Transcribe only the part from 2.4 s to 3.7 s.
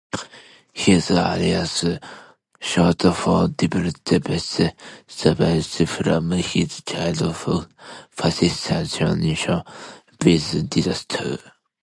short for